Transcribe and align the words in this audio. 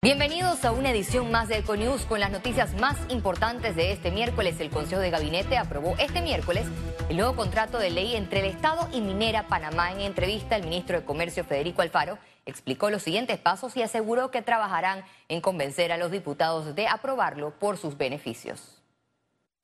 Bienvenidos 0.00 0.64
a 0.64 0.70
una 0.70 0.92
edición 0.92 1.32
más 1.32 1.48
de 1.48 1.58
Econews 1.58 2.06
con 2.06 2.20
las 2.20 2.30
noticias 2.30 2.72
más 2.74 2.96
importantes 3.08 3.74
de 3.74 3.90
este 3.90 4.12
miércoles. 4.12 4.60
El 4.60 4.70
Consejo 4.70 5.00
de 5.00 5.10
Gabinete 5.10 5.56
aprobó 5.56 5.96
este 5.98 6.22
miércoles 6.22 6.68
el 7.08 7.16
nuevo 7.16 7.34
contrato 7.34 7.80
de 7.80 7.90
ley 7.90 8.14
entre 8.14 8.38
el 8.38 8.46
Estado 8.46 8.88
y 8.92 9.00
Minera 9.00 9.48
Panamá. 9.48 9.90
En 9.90 9.98
entrevista, 10.02 10.54
el 10.54 10.62
ministro 10.62 11.00
de 11.00 11.04
Comercio 11.04 11.42
Federico 11.42 11.82
Alfaro 11.82 12.16
explicó 12.46 12.90
los 12.90 13.02
siguientes 13.02 13.40
pasos 13.40 13.76
y 13.76 13.82
aseguró 13.82 14.30
que 14.30 14.40
trabajarán 14.40 15.02
en 15.28 15.40
convencer 15.40 15.90
a 15.90 15.96
los 15.96 16.12
diputados 16.12 16.76
de 16.76 16.86
aprobarlo 16.86 17.50
por 17.58 17.76
sus 17.76 17.98
beneficios. 17.98 18.77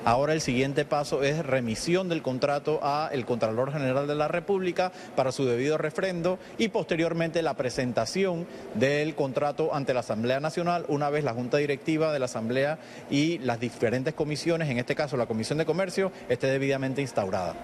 Ahora 0.04 0.34
el 0.34 0.42
siguiente 0.42 0.84
paso 0.84 1.22
es 1.22 1.46
remisión 1.46 2.10
del 2.10 2.20
contrato 2.20 2.78
a 2.82 3.08
el 3.10 3.24
Contralor 3.24 3.72
General 3.72 4.06
de 4.06 4.14
la 4.14 4.28
República 4.28 4.92
para 5.16 5.32
su 5.32 5.46
debido 5.46 5.78
refrendo 5.78 6.38
y 6.58 6.68
posteriormente 6.68 7.40
la 7.40 7.54
presentación 7.54 8.46
del 8.74 9.14
contrato 9.14 9.74
ante 9.74 9.94
la 9.94 10.00
Asamblea 10.00 10.40
Nacional 10.40 10.84
una 10.88 11.08
vez 11.08 11.24
la 11.24 11.32
Junta 11.32 11.56
Directiva 11.56 12.12
de 12.12 12.18
la 12.18 12.26
Asamblea 12.26 12.78
y 13.08 13.38
las 13.38 13.60
diferentes 13.60 14.12
comisiones, 14.12 14.68
en 14.68 14.78
este 14.78 14.94
caso 14.94 15.16
la 15.16 15.24
Comisión 15.24 15.56
de 15.56 15.64
Comercio, 15.64 16.12
esté 16.28 16.48
debidamente 16.48 17.00
instaurada. 17.00 17.54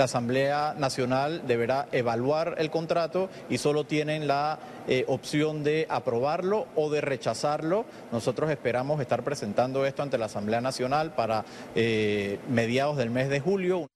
La 0.00 0.04
Asamblea 0.04 0.74
Nacional 0.78 1.46
deberá 1.46 1.86
evaluar 1.92 2.54
el 2.56 2.70
contrato 2.70 3.28
y 3.50 3.58
solo 3.58 3.84
tienen 3.84 4.26
la 4.26 4.58
eh, 4.88 5.04
opción 5.08 5.62
de 5.62 5.86
aprobarlo 5.90 6.68
o 6.74 6.88
de 6.88 7.02
rechazarlo. 7.02 7.84
Nosotros 8.10 8.50
esperamos 8.50 8.98
estar 9.02 9.22
presentando 9.22 9.84
esto 9.84 10.02
ante 10.02 10.16
la 10.16 10.24
Asamblea 10.24 10.62
Nacional 10.62 11.12
para... 11.14 11.44
Eh, 11.74 12.38
mediados 12.48 12.96
del 12.96 13.10
mes 13.10 13.28
de 13.28 13.40
julio. 13.40 13.88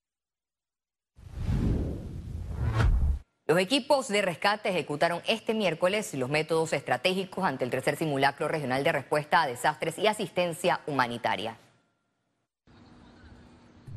Los 3.47 3.59
equipos 3.59 4.09
de 4.09 4.21
rescate 4.21 4.69
ejecutaron 4.69 5.23
este 5.27 5.55
miércoles 5.55 6.13
los 6.13 6.29
métodos 6.29 6.75
estratégicos 6.75 7.45
ante 7.45 7.65
el 7.65 7.71
tercer 7.71 7.97
simulacro 7.97 8.47
regional 8.47 8.85
de 8.85 8.93
respuesta 8.93 9.41
a 9.41 9.47
desastres 9.47 9.99
y 9.99 10.07
asistencia 10.07 10.81
humanitaria. 10.87 11.57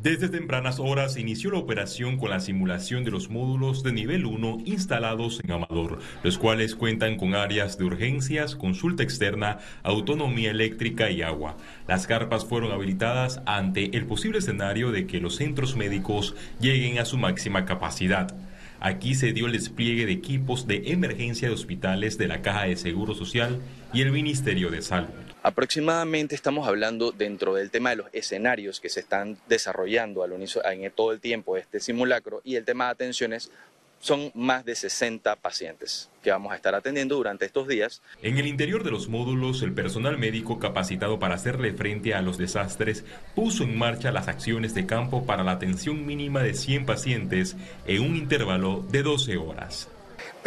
Desde 0.01 0.29
tempranas 0.29 0.79
horas 0.79 1.17
inició 1.17 1.49
la 1.49 1.57
operación 1.57 2.17
con 2.17 2.29
la 2.29 2.39
simulación 2.39 3.03
de 3.03 3.09
los 3.09 3.31
módulos 3.31 3.81
de 3.81 3.91
nivel 3.91 4.27
1 4.27 4.59
instalados 4.65 5.41
en 5.43 5.51
Amador, 5.51 5.97
los 6.21 6.37
cuales 6.37 6.75
cuentan 6.75 7.17
con 7.17 7.33
áreas 7.33 7.79
de 7.79 7.85
urgencias, 7.85 8.55
consulta 8.55 9.01
externa, 9.01 9.57
autonomía 9.81 10.51
eléctrica 10.51 11.09
y 11.09 11.23
agua. 11.23 11.57
Las 11.87 12.05
carpas 12.05 12.45
fueron 12.45 12.71
habilitadas 12.71 13.41
ante 13.47 13.97
el 13.97 14.05
posible 14.05 14.37
escenario 14.37 14.91
de 14.91 15.07
que 15.07 15.19
los 15.19 15.35
centros 15.35 15.75
médicos 15.75 16.35
lleguen 16.59 16.99
a 16.99 17.05
su 17.05 17.17
máxima 17.17 17.65
capacidad. 17.65 18.35
Aquí 18.79 19.15
se 19.15 19.33
dio 19.33 19.47
el 19.47 19.53
despliegue 19.53 20.05
de 20.05 20.11
equipos 20.11 20.67
de 20.67 20.91
emergencia 20.91 21.47
de 21.47 21.55
hospitales 21.55 22.19
de 22.19 22.27
la 22.27 22.43
Caja 22.43 22.65
de 22.65 22.75
Seguro 22.75 23.15
Social 23.15 23.59
y 23.93 24.01
el 24.01 24.11
Ministerio 24.11 24.69
de 24.69 24.83
Salud. 24.83 25.26
Aproximadamente 25.47 26.35
estamos 26.35 26.67
hablando 26.67 27.13
dentro 27.13 27.53
del 27.53 27.71
tema 27.71 27.91
de 27.91 27.95
los 27.95 28.07
escenarios 28.11 28.81
que 28.81 28.89
se 28.89 28.99
están 28.99 29.37
desarrollando 29.47 30.25
en 30.25 30.91
todo 30.91 31.13
el 31.13 31.21
tiempo 31.21 31.55
de 31.55 31.61
este 31.61 31.79
simulacro 31.79 32.41
y 32.43 32.57
el 32.57 32.65
tema 32.65 32.87
de 32.87 32.91
atenciones 32.91 33.49
son 34.01 34.29
más 34.35 34.65
de 34.65 34.75
60 34.75 35.37
pacientes 35.37 36.09
que 36.21 36.31
vamos 36.31 36.51
a 36.51 36.57
estar 36.57 36.75
atendiendo 36.75 37.15
durante 37.15 37.45
estos 37.45 37.69
días. 37.69 38.01
En 38.21 38.37
el 38.37 38.45
interior 38.45 38.83
de 38.83 38.91
los 38.91 39.07
módulos, 39.07 39.61
el 39.61 39.71
personal 39.71 40.17
médico 40.17 40.59
capacitado 40.59 41.17
para 41.17 41.35
hacerle 41.35 41.71
frente 41.71 42.13
a 42.13 42.21
los 42.21 42.37
desastres 42.37 43.05
puso 43.33 43.63
en 43.63 43.77
marcha 43.77 44.11
las 44.11 44.27
acciones 44.27 44.73
de 44.73 44.85
campo 44.85 45.25
para 45.25 45.45
la 45.45 45.53
atención 45.53 46.05
mínima 46.05 46.43
de 46.43 46.55
100 46.55 46.85
pacientes 46.85 47.55
en 47.85 48.01
un 48.01 48.17
intervalo 48.17 48.85
de 48.89 49.01
12 49.01 49.37
horas 49.37 49.87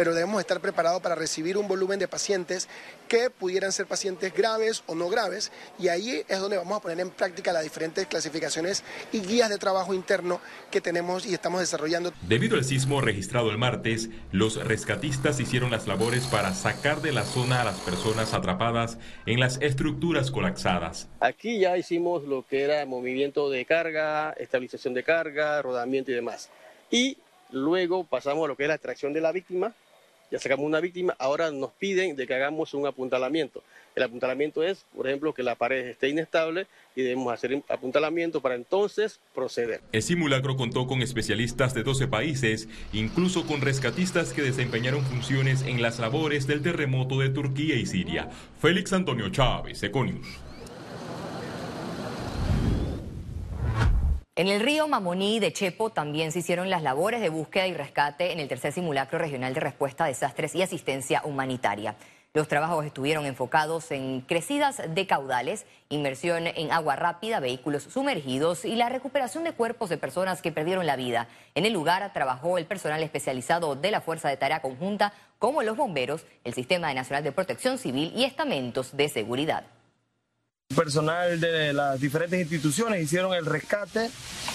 pero 0.01 0.15
debemos 0.15 0.41
estar 0.41 0.59
preparados 0.59 0.99
para 0.99 1.13
recibir 1.13 1.59
un 1.59 1.67
volumen 1.67 1.99
de 1.99 2.07
pacientes 2.07 2.67
que 3.07 3.29
pudieran 3.29 3.71
ser 3.71 3.85
pacientes 3.85 4.33
graves 4.33 4.81
o 4.87 4.95
no 4.95 5.09
graves 5.09 5.51
y 5.77 5.89
ahí 5.89 6.23
es 6.27 6.39
donde 6.39 6.57
vamos 6.57 6.79
a 6.79 6.81
poner 6.81 6.99
en 7.01 7.11
práctica 7.11 7.53
las 7.53 7.61
diferentes 7.61 8.07
clasificaciones 8.07 8.83
y 9.11 9.19
guías 9.19 9.51
de 9.51 9.59
trabajo 9.59 9.93
interno 9.93 10.41
que 10.71 10.81
tenemos 10.81 11.27
y 11.27 11.35
estamos 11.35 11.59
desarrollando. 11.59 12.11
Debido 12.23 12.55
al 12.57 12.63
sismo 12.63 12.99
registrado 12.99 13.51
el 13.51 13.59
martes, 13.59 14.09
los 14.31 14.55
rescatistas 14.65 15.39
hicieron 15.39 15.69
las 15.69 15.85
labores 15.85 16.25
para 16.25 16.55
sacar 16.55 17.03
de 17.03 17.11
la 17.11 17.23
zona 17.23 17.61
a 17.61 17.65
las 17.65 17.77
personas 17.81 18.33
atrapadas 18.33 18.97
en 19.27 19.39
las 19.39 19.61
estructuras 19.61 20.31
colapsadas. 20.31 21.09
Aquí 21.19 21.59
ya 21.59 21.77
hicimos 21.77 22.23
lo 22.23 22.43
que 22.43 22.63
era 22.63 22.83
movimiento 22.87 23.51
de 23.51 23.65
carga, 23.65 24.31
estabilización 24.31 24.95
de 24.95 25.03
carga, 25.03 25.61
rodamiento 25.61 26.09
y 26.09 26.15
demás. 26.15 26.49
Y 26.89 27.17
luego 27.51 28.03
pasamos 28.03 28.45
a 28.45 28.47
lo 28.47 28.57
que 28.57 28.63
es 28.63 28.67
la 28.67 28.75
extracción 28.75 29.13
de 29.13 29.21
la 29.21 29.31
víctima, 29.31 29.75
ya 30.31 30.39
sacamos 30.39 30.65
una 30.65 30.79
víctima, 30.79 31.15
ahora 31.19 31.51
nos 31.51 31.71
piden 31.71 32.15
de 32.15 32.25
que 32.25 32.33
hagamos 32.33 32.73
un 32.73 32.87
apuntalamiento. 32.87 33.61
El 33.93 34.03
apuntalamiento 34.03 34.63
es, 34.63 34.85
por 34.95 35.05
ejemplo, 35.07 35.33
que 35.33 35.43
la 35.43 35.55
pared 35.55 35.85
esté 35.87 36.07
inestable 36.07 36.67
y 36.95 37.01
debemos 37.01 37.33
hacer 37.33 37.53
un 37.53 37.63
apuntalamiento 37.67 38.41
para 38.41 38.55
entonces 38.55 39.19
proceder. 39.35 39.81
El 39.91 40.01
simulacro 40.01 40.55
contó 40.55 40.87
con 40.87 41.01
especialistas 41.01 41.73
de 41.73 41.83
12 41.83 42.07
países, 42.07 42.69
incluso 42.93 43.45
con 43.45 43.59
rescatistas 43.59 44.31
que 44.31 44.41
desempeñaron 44.41 45.03
funciones 45.03 45.63
en 45.63 45.81
las 45.81 45.99
labores 45.99 46.47
del 46.47 46.61
terremoto 46.61 47.19
de 47.19 47.29
Turquía 47.29 47.75
y 47.75 47.85
Siria. 47.85 48.29
Félix 48.61 48.93
Antonio 48.93 49.29
Chávez, 49.29 49.83
Econius. 49.83 50.50
En 54.37 54.47
el 54.47 54.61
río 54.61 54.87
Mamoní 54.87 55.41
de 55.41 55.51
Chepo 55.51 55.89
también 55.89 56.31
se 56.31 56.39
hicieron 56.39 56.69
las 56.69 56.83
labores 56.83 57.19
de 57.19 57.27
búsqueda 57.27 57.67
y 57.67 57.73
rescate 57.73 58.31
en 58.31 58.39
el 58.39 58.47
tercer 58.47 58.71
simulacro 58.71 59.19
regional 59.19 59.53
de 59.53 59.59
respuesta 59.59 60.05
a 60.05 60.07
desastres 60.07 60.55
y 60.55 60.61
asistencia 60.61 61.21
humanitaria. 61.25 61.97
Los 62.33 62.47
trabajos 62.47 62.85
estuvieron 62.85 63.25
enfocados 63.25 63.91
en 63.91 64.21
crecidas 64.21 64.81
de 64.87 65.05
caudales, 65.05 65.65
inmersión 65.89 66.47
en 66.47 66.71
agua 66.71 66.95
rápida, 66.95 67.41
vehículos 67.41 67.83
sumergidos 67.83 68.63
y 68.63 68.77
la 68.77 68.87
recuperación 68.87 69.43
de 69.43 69.51
cuerpos 69.51 69.89
de 69.89 69.97
personas 69.97 70.41
que 70.41 70.53
perdieron 70.53 70.87
la 70.87 70.95
vida. 70.95 71.27
En 71.53 71.65
el 71.65 71.73
lugar 71.73 72.13
trabajó 72.13 72.57
el 72.57 72.65
personal 72.65 73.03
especializado 73.03 73.75
de 73.75 73.91
la 73.91 73.99
Fuerza 73.99 74.29
de 74.29 74.37
Tarea 74.37 74.61
Conjunta, 74.61 75.11
como 75.39 75.61
los 75.61 75.75
bomberos, 75.75 76.25
el 76.45 76.53
Sistema 76.53 76.93
Nacional 76.93 77.25
de 77.25 77.33
Protección 77.33 77.77
Civil 77.77 78.13
y 78.15 78.23
estamentos 78.23 78.95
de 78.95 79.09
seguridad. 79.09 79.65
Personal 80.75 81.39
de 81.39 81.73
las 81.73 81.99
diferentes 81.99 82.39
instituciones 82.39 83.01
hicieron 83.01 83.33
el 83.33 83.45
rescate 83.45 84.09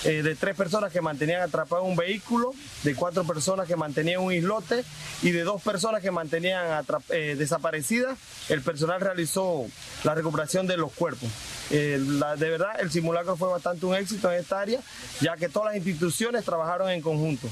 eh, 0.05 0.23
de 0.23 0.35
tres 0.35 0.57
personas 0.57 0.93
que 0.93 1.01
mantenían 1.01 1.43
atrapado 1.43 1.83
un 1.83 1.97
vehículo, 1.97 2.53
de 2.85 2.95
cuatro 2.95 3.25
personas 3.25 3.67
que 3.67 3.77
mantenían 3.77 4.21
un 4.21 4.33
islote 4.33 4.85
y 5.23 5.31
de 5.31 5.43
dos 5.43 5.63
personas 5.63 6.03
que 6.03 6.11
mantenían 6.11 6.85
eh, 7.11 7.35
desaparecidas. 7.37 8.19
El 8.49 8.63
personal 8.63 9.01
realizó 9.01 9.67
la 10.05 10.15
recuperación 10.15 10.67
de 10.67 10.77
los 10.77 10.93
cuerpos. 10.93 11.29
Eh, 11.71 11.99
de 12.39 12.51
verdad, 12.51 12.81
el 12.81 12.91
simulacro 12.91 13.37
fue 13.37 13.49
bastante 13.49 13.85
un 13.87 13.95
éxito 13.95 14.31
en 14.33 14.41
esta 14.41 14.61
área, 14.61 14.81
ya 15.21 15.37
que 15.37 15.49
todas 15.49 15.75
las 15.75 15.77
instituciones 15.77 16.45
trabajaron 16.45 16.91
en 16.91 17.03
conjunto. 17.03 17.49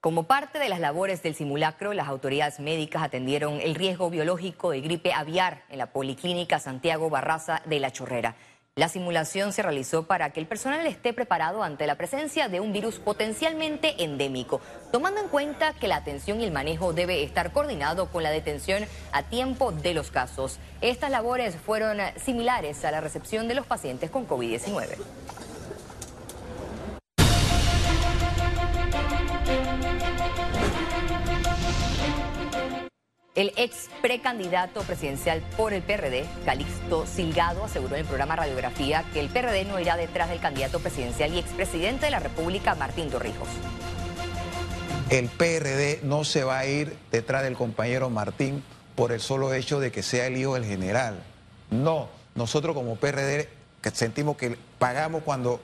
Como 0.00 0.22
parte 0.22 0.58
de 0.58 0.70
las 0.70 0.80
labores 0.80 1.22
del 1.22 1.34
simulacro, 1.34 1.92
las 1.92 2.08
autoridades 2.08 2.58
médicas 2.58 3.02
atendieron 3.02 3.60
el 3.60 3.74
riesgo 3.74 4.08
biológico 4.08 4.70
de 4.70 4.80
gripe 4.80 5.12
aviar 5.12 5.64
en 5.68 5.76
la 5.76 5.92
Policlínica 5.92 6.58
Santiago 6.58 7.10
Barraza 7.10 7.60
de 7.66 7.80
la 7.80 7.92
Chorrera. 7.92 8.34
La 8.76 8.88
simulación 8.88 9.52
se 9.52 9.60
realizó 9.60 10.06
para 10.06 10.30
que 10.30 10.40
el 10.40 10.46
personal 10.46 10.86
esté 10.86 11.12
preparado 11.12 11.62
ante 11.62 11.86
la 11.86 11.96
presencia 11.96 12.48
de 12.48 12.60
un 12.60 12.72
virus 12.72 12.98
potencialmente 12.98 14.02
endémico, 14.02 14.62
tomando 14.90 15.20
en 15.20 15.28
cuenta 15.28 15.74
que 15.74 15.86
la 15.86 15.96
atención 15.96 16.40
y 16.40 16.44
el 16.44 16.50
manejo 16.50 16.94
debe 16.94 17.22
estar 17.22 17.52
coordinado 17.52 18.10
con 18.10 18.22
la 18.22 18.30
detención 18.30 18.86
a 19.12 19.24
tiempo 19.24 19.70
de 19.70 19.92
los 19.92 20.10
casos. 20.10 20.60
Estas 20.80 21.10
labores 21.10 21.56
fueron 21.56 21.98
similares 22.16 22.86
a 22.86 22.90
la 22.90 23.02
recepción 23.02 23.48
de 23.48 23.54
los 23.54 23.66
pacientes 23.66 24.08
con 24.08 24.26
COVID-19. 24.26 24.96
El 33.40 33.54
ex 33.56 33.88
precandidato 34.02 34.82
presidencial 34.82 35.40
por 35.56 35.72
el 35.72 35.80
PRD, 35.80 36.26
Calixto 36.44 37.06
Silgado, 37.06 37.64
aseguró 37.64 37.94
en 37.94 38.02
el 38.02 38.06
programa 38.06 38.36
Radiografía 38.36 39.02
que 39.14 39.20
el 39.20 39.30
PRD 39.30 39.64
no 39.64 39.80
irá 39.80 39.96
detrás 39.96 40.28
del 40.28 40.40
candidato 40.40 40.78
presidencial 40.78 41.32
y 41.32 41.38
expresidente 41.38 42.04
de 42.04 42.10
la 42.10 42.20
República, 42.20 42.74
Martín 42.74 43.08
Torrijos. 43.08 43.48
El 45.08 45.30
PRD 45.30 46.00
no 46.02 46.24
se 46.24 46.44
va 46.44 46.58
a 46.58 46.66
ir 46.66 46.94
detrás 47.10 47.42
del 47.42 47.54
compañero 47.54 48.10
Martín 48.10 48.62
por 48.94 49.10
el 49.10 49.20
solo 49.20 49.54
hecho 49.54 49.80
de 49.80 49.90
que 49.90 50.02
sea 50.02 50.26
el 50.26 50.36
hijo 50.36 50.52
del 50.52 50.66
general. 50.66 51.22
No, 51.70 52.10
nosotros 52.34 52.74
como 52.74 52.96
PRD 52.96 53.48
sentimos 53.94 54.36
que 54.36 54.58
pagamos 54.78 55.22
cuando 55.22 55.62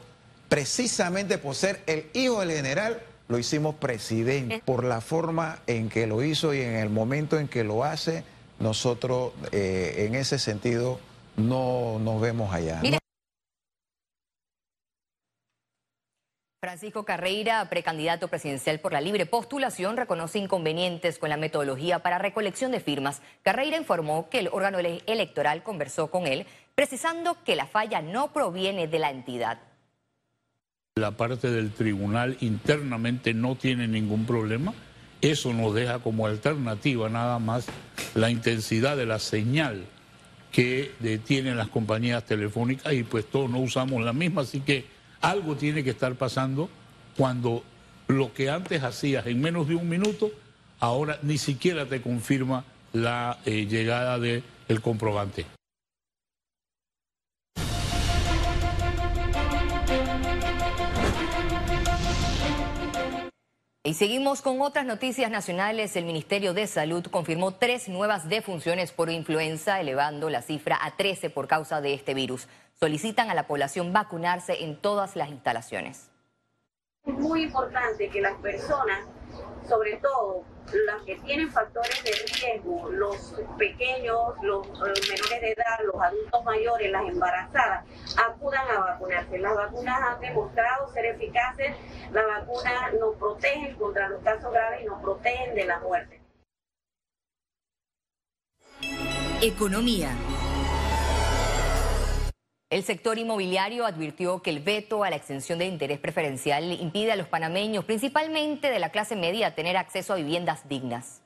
precisamente 0.49 1.37
por 1.37 1.55
ser 1.55 1.82
el 1.84 2.06
hijo 2.14 2.40
del 2.40 2.52
general 2.52 3.02
lo 3.28 3.38
hicimos 3.38 3.75
presidente. 3.76 4.62
Por 4.64 4.84
la 4.84 5.00
forma 5.00 5.61
en 5.67 5.88
que 5.88 6.06
lo 6.06 6.23
hizo 6.23 6.55
y 6.55 6.61
en 6.61 6.75
el 6.76 6.90
momento 6.90 7.38
en 7.38 7.49
que 7.49 7.64
lo 7.64 7.84
hace, 7.84 8.25
nosotros 8.58 9.32
eh, 9.52 10.06
en 10.06 10.14
ese 10.14 10.38
sentido 10.38 11.00
no 11.37 11.99
nos 11.99 12.20
vemos 12.20 12.52
allá. 12.55 12.81
Francisco 16.67 17.05
Carreira, 17.05 17.69
precandidato 17.69 18.26
presidencial 18.26 18.81
por 18.81 18.93
la 18.93 19.00
libre 19.00 19.25
postulación, 19.25 19.96
reconoce 19.96 20.40
inconvenientes 20.40 21.19
con 21.19 21.28
la 21.28 21.37
metodología 21.37 22.00
para 22.00 22.19
recolección 22.19 22.73
de 22.73 22.81
firmas. 22.81 23.23
Carreira 23.43 23.76
informó 23.76 24.28
que 24.28 24.40
el 24.40 24.49
órgano 24.49 24.78
electoral 24.78 25.62
conversó 25.62 26.11
con 26.11 26.26
él, 26.26 26.44
precisando 26.75 27.37
que 27.44 27.55
la 27.55 27.67
falla 27.67 28.02
no 28.02 28.32
proviene 28.32 28.88
de 28.88 28.99
la 28.99 29.11
entidad. 29.11 29.61
La 30.98 31.10
parte 31.10 31.50
del 31.50 31.72
tribunal 31.72 32.38
internamente 32.40 33.34
no 33.34 33.54
tiene 33.54 33.87
ningún 33.87 34.25
problema. 34.25 34.72
Eso 35.20 35.52
nos 35.52 35.75
deja 35.75 35.98
como 35.98 36.26
alternativa 36.26 37.10
nada 37.10 37.38
más 37.38 37.66
la 38.14 38.31
intensidad 38.31 38.96
de 38.96 39.04
la 39.04 39.19
señal 39.19 39.84
que 40.50 40.93
tienen 41.26 41.58
las 41.58 41.69
compañías 41.69 42.25
telefónicas 42.25 42.94
y 42.94 43.02
pues 43.02 43.26
todos 43.26 43.50
no 43.50 43.58
usamos 43.58 44.02
la 44.02 44.14
misma, 44.14 44.40
así 44.40 44.60
que 44.60 44.87
algo 45.20 45.54
tiene 45.54 45.84
que 45.84 45.90
estar 45.90 46.14
pasando 46.14 46.70
cuando 47.14 47.62
lo 48.08 48.32
que 48.32 48.49
antes 48.49 48.82
hacías 48.82 49.26
en 49.26 49.42
menos 49.42 49.69
de 49.69 49.75
un 49.75 49.90
minuto, 49.90 50.31
ahora 50.81 51.19
ni 51.20 51.37
siquiera 51.37 51.84
te 51.84 52.00
confirma 52.00 52.64
la 52.94 53.38
eh, 53.44 53.66
llegada 53.66 54.19
del 54.19 54.42
comprobante. 54.81 55.56
Y 63.87 63.94
seguimos 63.94 64.43
con 64.43 64.61
otras 64.62 64.85
noticias 64.85 65.31
nacionales. 65.31 65.94
El 65.94 66.06
Ministerio 66.06 66.53
de 66.55 66.67
Salud 66.67 67.06
confirmó 67.06 67.55
tres 67.55 67.88
nuevas 67.88 68.29
defunciones 68.29 68.91
por 68.91 69.11
influenza, 69.11 69.81
elevando 69.81 70.29
la 70.29 70.43
cifra 70.43 70.77
a 70.83 70.97
13 70.97 71.31
por 71.31 71.47
causa 71.47 71.81
de 71.81 71.94
este 71.94 72.12
virus. 72.12 72.49
Solicitan 72.81 73.31
a 73.31 73.35
la 73.35 73.47
población 73.47 73.93
vacunarse 73.93 74.65
en 74.65 74.75
todas 74.77 75.15
las 75.15 75.29
instalaciones. 75.29 76.11
Es 77.05 77.15
muy 77.15 77.44
importante 77.44 78.09
que 78.09 78.21
las 78.21 78.37
personas 78.41 79.06
sobre 79.69 79.99
todo 79.99 80.43
las 80.72 81.02
que 81.02 81.16
tienen 81.16 81.50
factores 81.50 82.02
de 82.02 82.10
riesgo, 82.10 82.90
los 82.90 83.34
pequeños, 83.58 84.34
los, 84.42 84.66
menores 84.68 85.40
de 85.40 85.52
edad, 85.52 85.78
los 85.84 86.02
adultos 86.02 86.44
mayores, 86.44 86.90
las 86.90 87.08
embarazadas, 87.08 87.84
acudan 88.16 88.68
a 88.70 88.80
vacunarse. 88.80 89.38
Las 89.38 89.54
vacunas 89.54 90.00
han 90.00 90.20
demostrado 90.20 90.92
ser 90.92 91.06
eficaces, 91.06 91.76
las 92.12 92.26
vacunas 92.26 92.94
nos 92.94 93.16
protegen 93.16 93.74
contra 93.76 94.08
los 94.08 94.22
casos 94.22 94.52
graves 94.52 94.82
y 94.82 94.86
nos 94.86 95.00
protegen 95.00 95.54
de 95.54 95.64
la 95.64 95.78
muerte. 95.80 96.20
Economía. 99.42 100.10
El 102.68 102.82
sector 102.82 103.16
inmobiliario 103.16 103.86
advirtió 103.86 104.42
que 104.42 104.50
el 104.50 104.58
veto 104.58 105.04
a 105.04 105.10
la 105.10 105.14
extensión 105.14 105.60
de 105.60 105.66
interés 105.66 106.00
preferencial 106.00 106.72
impide 106.72 107.12
a 107.12 107.16
los 107.16 107.28
panameños, 107.28 107.84
principalmente 107.84 108.70
de 108.70 108.80
la 108.80 108.90
clase 108.90 109.14
media, 109.14 109.54
tener 109.54 109.76
acceso 109.76 110.12
a 110.12 110.16
viviendas 110.16 110.68
dignas. 110.68 111.22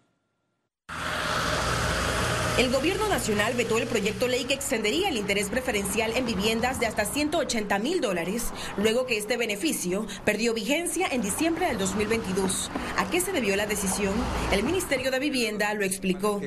El 2.61 2.71
gobierno 2.71 3.09
nacional 3.09 3.55
vetó 3.55 3.79
el 3.79 3.87
proyecto 3.87 4.29
ley 4.29 4.45
que 4.45 4.53
extendería 4.53 5.09
el 5.09 5.17
interés 5.17 5.49
preferencial 5.49 6.13
en 6.15 6.27
viviendas 6.27 6.79
de 6.79 6.85
hasta 6.85 7.07
180 7.07 7.79
mil 7.79 8.03
dólares, 8.03 8.53
luego 8.77 9.07
que 9.07 9.17
este 9.17 9.39
beneficio 9.39 10.07
perdió 10.27 10.53
vigencia 10.53 11.07
en 11.11 11.23
diciembre 11.23 11.69
del 11.69 11.79
2022. 11.79 12.71
¿A 12.99 13.09
qué 13.09 13.23
se 13.23 13.33
debió 13.33 13.57
la 13.57 13.65
decisión? 13.65 14.13
El 14.53 14.63
Ministerio 14.63 15.11
de 15.11 15.19
Vivienda 15.19 15.73
lo 15.73 15.87
explicó. 15.87 16.39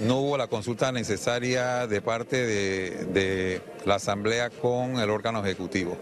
no 0.00 0.18
hubo 0.18 0.36
la 0.36 0.48
consulta 0.48 0.92
necesaria 0.92 1.86
de 1.86 2.02
parte 2.02 2.44
de, 2.44 3.62
la 3.86 3.94
Asamblea 3.94 4.50
con 4.50 5.00
el 5.00 5.08
órgano 5.08 5.42
ejecutivo. 5.42 5.96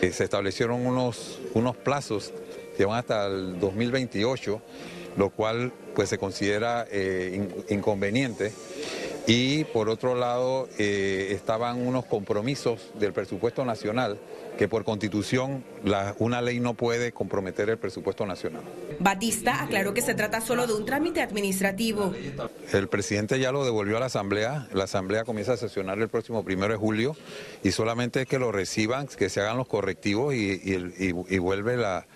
Eh, 0.00 0.12
se 0.12 0.22
establecieron 0.22 0.86
unos, 0.86 1.40
unos 1.54 1.76
plazos 1.76 2.32
que 2.76 2.84
van 2.84 3.00
hasta 3.00 3.26
el 3.26 3.58
2028 3.58 4.62
lo 5.16 5.30
cual 5.30 5.72
pues 5.94 6.08
se 6.08 6.18
considera 6.18 6.86
eh, 6.90 7.48
inconveniente. 7.68 8.52
Y 9.26 9.64
por 9.64 9.88
otro 9.88 10.16
lado 10.16 10.68
eh, 10.78 11.28
estaban 11.30 11.86
unos 11.86 12.04
compromisos 12.06 12.90
del 12.98 13.12
presupuesto 13.12 13.64
nacional 13.64 14.18
que 14.58 14.68
por 14.68 14.84
constitución 14.84 15.64
una 16.18 16.42
ley 16.42 16.60
no 16.60 16.74
puede 16.74 17.12
comprometer 17.12 17.70
el 17.70 17.78
presupuesto 17.78 18.26
nacional. 18.26 18.62
Batista 18.98 19.62
aclaró 19.62 19.94
que 19.94 20.02
se 20.02 20.14
trata 20.14 20.40
solo 20.40 20.66
de 20.66 20.74
un 20.74 20.84
trámite 20.84 21.22
administrativo. 21.22 22.12
El 22.72 22.88
presidente 22.88 23.38
ya 23.38 23.52
lo 23.52 23.64
devolvió 23.64 23.96
a 23.96 24.00
la 24.00 24.06
Asamblea, 24.06 24.68
la 24.72 24.84
Asamblea 24.84 25.24
comienza 25.24 25.54
a 25.54 25.56
sesionar 25.56 25.98
el 26.00 26.08
próximo 26.08 26.44
primero 26.44 26.72
de 26.72 26.78
julio 26.78 27.16
y 27.62 27.70
solamente 27.70 28.22
es 28.22 28.26
que 28.26 28.38
lo 28.38 28.52
reciban, 28.52 29.06
que 29.06 29.28
se 29.28 29.40
hagan 29.40 29.56
los 29.56 29.68
correctivos 29.68 30.34
y 30.34 31.38
vuelve 31.38 31.76
la 31.76 32.06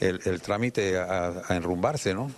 el, 0.00 0.40
trámite 0.40 0.98
a, 0.98 1.42
enrumbarse, 1.50 2.14
¿no? 2.14 2.30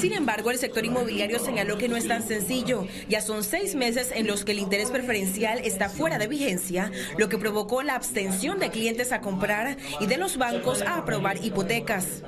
Sin 0.00 0.12
embargo, 0.12 0.50
el 0.50 0.58
sector 0.58 0.84
inmobiliario 0.84 1.38
señaló 1.38 1.78
que 1.78 1.88
no 1.88 1.96
es 1.96 2.08
tan 2.08 2.22
sencillo. 2.22 2.86
Ya 3.08 3.20
son 3.20 3.44
seis 3.44 3.74
meses 3.74 4.10
en 4.14 4.26
los 4.26 4.44
que 4.44 4.52
el 4.52 4.58
interés 4.58 4.90
preferencial 4.90 5.58
está 5.58 5.88
fuera 5.88 6.18
de 6.18 6.26
vigencia, 6.26 6.90
lo 7.18 7.28
que 7.28 7.38
provocó 7.38 7.82
la 7.82 7.94
abstención 7.94 8.58
de 8.58 8.70
clientes 8.70 9.12
a 9.12 9.20
comprar 9.20 9.76
y 10.00 10.06
de 10.06 10.16
los 10.16 10.36
bancos 10.36 10.82
a 10.82 10.98
aprobar 10.98 11.44
hipotecas. 11.44 12.22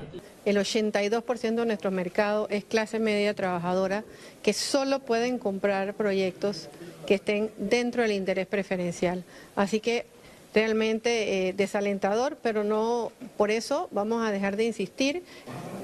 El 0.44 0.58
82% 0.58 1.56
de 1.56 1.66
nuestro 1.66 1.90
mercado 1.90 2.46
es 2.50 2.64
clase 2.64 3.00
media 3.00 3.34
trabajadora 3.34 4.04
que 4.44 4.52
solo 4.52 5.00
pueden 5.00 5.38
comprar 5.38 5.94
proyectos 5.94 6.68
que 7.04 7.14
estén 7.14 7.50
dentro 7.56 8.02
del 8.02 8.12
interés 8.12 8.46
preferencial. 8.46 9.24
Así 9.56 9.80
que 9.80 10.06
realmente 10.56 11.48
eh, 11.48 11.52
desalentador, 11.52 12.38
pero 12.42 12.64
no 12.64 13.12
por 13.36 13.50
eso 13.50 13.90
vamos 13.92 14.26
a 14.26 14.32
dejar 14.32 14.56
de 14.56 14.64
insistir. 14.64 15.22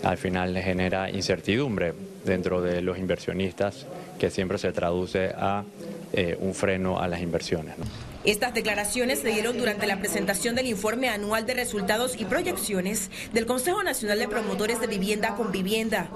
Al 0.03 0.17
final 0.17 0.55
le 0.55 0.63
genera 0.63 1.11
incertidumbre 1.11 1.93
dentro 2.25 2.63
de 2.63 2.81
los 2.81 2.97
inversionistas, 2.97 3.87
que 4.19 4.31
siempre 4.31 4.57
se 4.57 4.73
traduce 4.73 5.27
a 5.37 5.65
eh, 6.15 6.39
un 6.41 6.55
freno 6.55 6.99
a 6.99 7.07
las 7.07 7.21
inversiones. 7.21 7.75
Estas 8.25 8.55
declaraciones 8.55 9.19
se 9.19 9.29
dieron 9.29 9.59
durante 9.59 9.87
la 9.87 9.99
presentación 9.99 10.55
del 10.55 10.69
informe 10.69 11.11
anual 11.11 11.45
de 11.45 11.53
resultados 11.53 12.19
y 12.19 12.25
proyecciones 12.25 13.11
del 13.35 13.45
Consejo 13.45 13.83
Nacional 13.83 14.21
de 14.21 14.29
Promotores 14.29 14.81
de 14.81 14.87
Vivienda 14.87 15.35
con 15.35 15.53
Vivienda. 15.53 16.09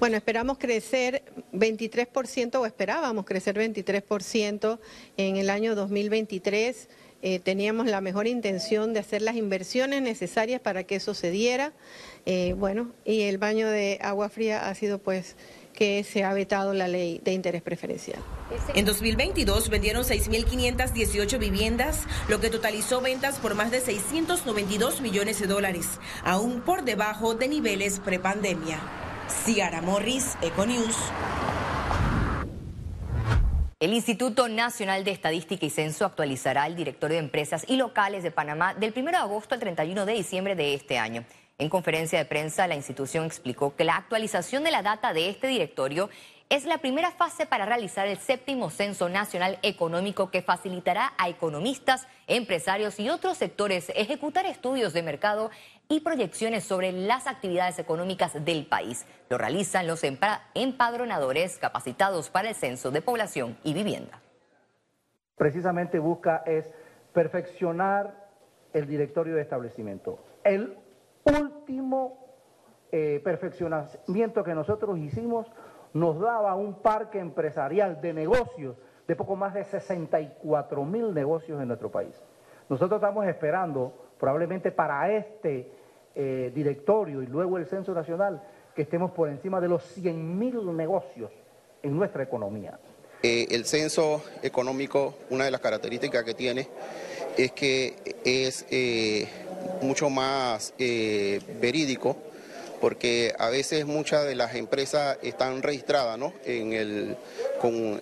Bueno, 0.00 0.16
esperamos 0.16 0.58
crecer 0.58 1.22
23% 1.52 2.56
o 2.56 2.66
esperábamos 2.66 3.26
crecer 3.26 3.54
23% 3.54 4.80
en 5.18 5.36
el 5.36 5.50
año 5.50 5.76
2023. 5.76 6.88
Eh, 7.22 7.38
teníamos 7.38 7.86
la 7.86 8.00
mejor 8.00 8.26
intención 8.26 8.92
de 8.92 9.00
hacer 9.00 9.22
las 9.22 9.36
inversiones 9.36 10.02
necesarias 10.02 10.60
para 10.60 10.84
que 10.84 10.96
eso 10.96 11.14
se 11.14 11.30
diera. 11.30 11.72
Eh, 12.26 12.54
bueno, 12.58 12.92
y 13.04 13.22
el 13.22 13.38
baño 13.38 13.68
de 13.68 13.98
agua 14.02 14.28
fría 14.28 14.68
ha 14.68 14.74
sido 14.74 14.98
pues 14.98 15.36
que 15.72 16.04
se 16.04 16.24
ha 16.24 16.34
vetado 16.34 16.74
la 16.74 16.88
ley 16.88 17.20
de 17.24 17.32
interés 17.32 17.62
preferencial. 17.62 18.18
En 18.74 18.84
2022 18.84 19.70
vendieron 19.70 20.04
6.518 20.04 21.38
viviendas, 21.38 22.00
lo 22.28 22.40
que 22.40 22.50
totalizó 22.50 23.00
ventas 23.00 23.38
por 23.38 23.54
más 23.54 23.70
de 23.70 23.80
692 23.80 25.00
millones 25.00 25.40
de 25.40 25.46
dólares, 25.46 25.86
aún 26.24 26.60
por 26.60 26.84
debajo 26.84 27.34
de 27.34 27.48
niveles 27.48 28.00
prepandemia. 28.00 28.80
Ciara 29.44 29.80
Morris, 29.80 30.36
Econews. 30.42 30.96
El 33.82 33.94
Instituto 33.94 34.46
Nacional 34.46 35.02
de 35.02 35.10
Estadística 35.10 35.66
y 35.66 35.68
Censo 35.68 36.04
actualizará 36.04 36.68
el 36.68 36.76
directorio 36.76 37.16
de 37.16 37.24
empresas 37.24 37.64
y 37.66 37.74
locales 37.74 38.22
de 38.22 38.30
Panamá 38.30 38.74
del 38.74 38.94
1 38.94 39.10
de 39.10 39.16
agosto 39.16 39.56
al 39.56 39.60
31 39.60 40.06
de 40.06 40.12
diciembre 40.12 40.54
de 40.54 40.74
este 40.74 40.98
año. 40.98 41.24
En 41.58 41.68
conferencia 41.68 42.16
de 42.16 42.24
prensa, 42.24 42.68
la 42.68 42.76
institución 42.76 43.24
explicó 43.24 43.74
que 43.74 43.82
la 43.82 43.96
actualización 43.96 44.62
de 44.62 44.70
la 44.70 44.82
data 44.82 45.12
de 45.12 45.28
este 45.28 45.48
directorio 45.48 46.10
es 46.52 46.66
la 46.66 46.76
primera 46.76 47.10
fase 47.10 47.46
para 47.46 47.64
realizar 47.64 48.06
el 48.06 48.18
séptimo 48.18 48.68
Censo 48.68 49.08
Nacional 49.08 49.58
Económico 49.62 50.30
que 50.30 50.42
facilitará 50.42 51.14
a 51.16 51.30
economistas, 51.30 52.06
empresarios 52.26 53.00
y 53.00 53.08
otros 53.08 53.38
sectores 53.38 53.90
ejecutar 53.96 54.44
estudios 54.44 54.92
de 54.92 55.02
mercado 55.02 55.50
y 55.88 56.00
proyecciones 56.00 56.64
sobre 56.64 56.92
las 56.92 57.26
actividades 57.26 57.78
económicas 57.78 58.44
del 58.44 58.66
país. 58.66 59.06
Lo 59.30 59.38
realizan 59.38 59.86
los 59.86 60.02
empadronadores 60.04 61.56
capacitados 61.56 62.28
para 62.28 62.50
el 62.50 62.54
censo 62.54 62.90
de 62.90 63.00
población 63.00 63.56
y 63.64 63.72
vivienda. 63.72 64.20
Precisamente 65.38 65.98
busca 65.98 66.42
es 66.44 66.70
perfeccionar 67.14 68.28
el 68.74 68.86
directorio 68.86 69.36
de 69.36 69.40
establecimiento. 69.40 70.22
El 70.44 70.76
último 71.24 72.18
eh, 72.90 73.22
perfeccionamiento 73.24 74.44
que 74.44 74.54
nosotros 74.54 74.98
hicimos 74.98 75.46
nos 75.94 76.20
daba 76.20 76.54
un 76.54 76.74
parque 76.74 77.18
empresarial 77.18 78.00
de 78.00 78.12
negocios 78.12 78.76
de 79.06 79.16
poco 79.16 79.36
más 79.36 79.54
de 79.54 79.64
64 79.64 80.84
mil 80.84 81.12
negocios 81.12 81.60
en 81.60 81.68
nuestro 81.68 81.90
país. 81.90 82.14
Nosotros 82.68 82.98
estamos 82.98 83.26
esperando, 83.26 83.92
probablemente 84.18 84.70
para 84.70 85.12
este 85.12 85.70
eh, 86.14 86.52
directorio 86.54 87.22
y 87.22 87.26
luego 87.26 87.58
el 87.58 87.66
Censo 87.66 87.92
Nacional, 87.92 88.42
que 88.74 88.82
estemos 88.82 89.10
por 89.10 89.28
encima 89.28 89.60
de 89.60 89.68
los 89.68 89.82
100 89.82 90.38
mil 90.38 90.74
negocios 90.76 91.30
en 91.82 91.96
nuestra 91.96 92.22
economía. 92.22 92.78
Eh, 93.22 93.48
el 93.50 93.66
censo 93.66 94.22
económico, 94.42 95.14
una 95.30 95.44
de 95.44 95.50
las 95.50 95.60
características 95.60 96.24
que 96.24 96.34
tiene 96.34 96.68
es 97.36 97.52
que 97.52 98.16
es 98.24 98.66
eh, 98.70 99.28
mucho 99.82 100.10
más 100.10 100.74
verídico 100.78 102.16
porque 102.82 103.32
a 103.38 103.48
veces 103.48 103.86
muchas 103.86 104.26
de 104.26 104.34
las 104.34 104.56
empresas 104.56 105.16
están 105.22 105.62
registradas 105.62 106.18
¿no? 106.18 106.32
en, 106.44 106.72
el, 106.72 107.16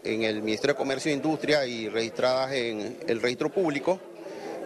en 0.04 0.22
el 0.22 0.40
Ministerio 0.40 0.72
de 0.72 0.78
Comercio 0.78 1.12
e 1.12 1.14
Industria 1.14 1.66
y 1.66 1.90
registradas 1.90 2.52
en 2.52 2.96
el 3.06 3.20
registro 3.20 3.50
público 3.50 4.00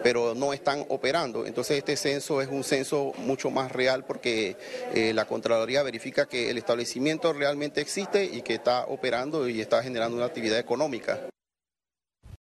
pero 0.01 0.35
no 0.35 0.53
están 0.53 0.85
operando. 0.89 1.47
Entonces 1.47 1.79
este 1.79 1.97
censo 1.97 2.39
es 2.39 2.47
un 2.47 2.63
censo 2.63 3.11
mucho 3.17 3.49
más 3.49 3.71
real 3.71 4.05
porque 4.05 4.55
eh, 4.93 5.13
la 5.13 5.25
Contraloría 5.25 5.81
verifica 5.81 6.27
que 6.27 6.49
el 6.51 6.59
establecimiento 6.59 7.33
realmente 7.33 7.81
existe 7.81 8.23
y 8.23 8.41
que 8.43 8.53
está 8.53 8.85
operando 8.85 9.49
y 9.49 9.59
está 9.59 9.81
generando 9.81 10.15
una 10.15 10.27
actividad 10.27 10.59
económica. 10.59 11.19